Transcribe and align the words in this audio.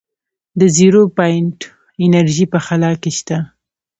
د 0.59 0.61
زیرو 0.75 1.01
پاینټ 1.17 1.57
انرژي 2.05 2.45
په 2.53 2.59
خلا 2.65 2.91
کې 3.01 3.11
شته. 3.17 3.37